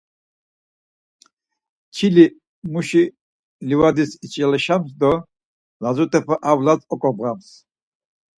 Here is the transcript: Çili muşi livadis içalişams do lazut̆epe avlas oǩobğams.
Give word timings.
Çili 1.95 2.25
muşi 2.71 3.03
livadis 3.67 4.11
içalişams 4.25 4.89
do 4.99 5.11
lazut̆epe 5.83 6.35
avlas 6.51 6.81
oǩobğams. 6.93 7.47